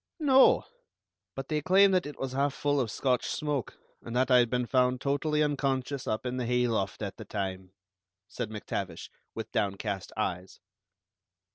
[0.19, 0.63] "No;
[1.35, 4.49] but they claimed that it was half full of Scotch 'smoke,' and that I had
[4.49, 7.73] been found totally unconscious up in the hayloft at the time,"
[8.27, 10.59] said MacTavish, with downcast eyes.